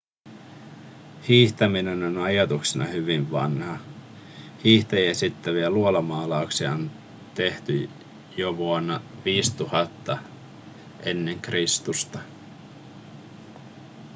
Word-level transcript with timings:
hiihtäminen 1.27 2.03
on 2.03 2.17
ajatuksena 2.17 2.85
hyvin 2.85 3.31
vanha 3.31 3.77
hiihtäjiä 4.63 5.09
esittäviä 5.11 5.69
luolamaalauksia 5.69 6.71
on 6.71 6.91
tehty 7.35 7.89
jo 8.37 8.57
vuonna 8.57 9.01
5000 9.25 10.17
ekr 11.05 11.53